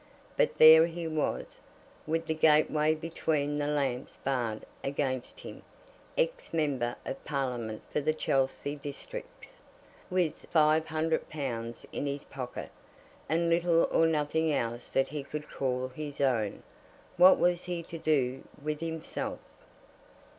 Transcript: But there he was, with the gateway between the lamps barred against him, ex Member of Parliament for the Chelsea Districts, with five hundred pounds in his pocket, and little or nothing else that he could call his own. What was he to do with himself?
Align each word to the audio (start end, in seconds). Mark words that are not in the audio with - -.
But 0.35 0.57
there 0.57 0.87
he 0.87 1.07
was, 1.07 1.59
with 2.07 2.25
the 2.25 2.33
gateway 2.33 2.95
between 2.95 3.59
the 3.59 3.67
lamps 3.67 4.17
barred 4.17 4.65
against 4.83 5.41
him, 5.41 5.61
ex 6.17 6.51
Member 6.55 6.95
of 7.05 7.23
Parliament 7.23 7.83
for 7.93 8.01
the 8.01 8.11
Chelsea 8.11 8.75
Districts, 8.75 9.61
with 10.09 10.47
five 10.49 10.87
hundred 10.87 11.29
pounds 11.29 11.85
in 11.91 12.07
his 12.07 12.23
pocket, 12.25 12.71
and 13.29 13.47
little 13.47 13.87
or 13.91 14.07
nothing 14.07 14.51
else 14.51 14.89
that 14.89 15.09
he 15.09 15.21
could 15.21 15.47
call 15.51 15.89
his 15.89 16.19
own. 16.19 16.63
What 17.17 17.37
was 17.37 17.65
he 17.65 17.83
to 17.83 17.99
do 17.99 18.43
with 18.59 18.79
himself? 18.79 19.67